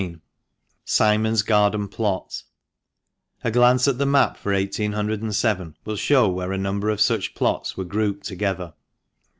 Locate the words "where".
6.27-6.51